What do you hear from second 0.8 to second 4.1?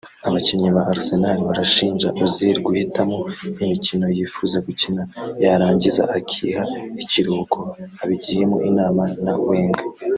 Arsenal barashinja Ozil guhitamo imikino